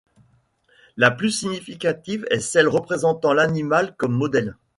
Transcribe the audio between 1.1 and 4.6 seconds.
plus significative est celle présentant l'animal comme modèle.